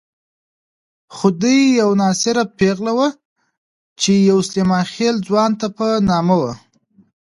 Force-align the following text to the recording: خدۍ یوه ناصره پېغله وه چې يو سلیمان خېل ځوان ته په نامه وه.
خدۍ 1.17 1.59
یوه 1.79 1.95
ناصره 2.01 2.43
پېغله 2.57 2.93
وه 2.97 3.09
چې 4.01 4.11
يو 4.29 4.37
سلیمان 4.49 4.83
خېل 4.93 5.15
ځوان 5.27 5.51
ته 5.59 5.67
په 5.77 5.87
نامه 6.09 6.35
وه. 6.41 6.53